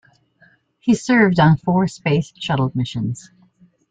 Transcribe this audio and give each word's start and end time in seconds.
He 0.79 0.95
served 0.95 1.39
on 1.39 1.57
four 1.57 1.87
Space 1.87 2.33
Shuttle 2.39 2.71
missions. 2.73 3.29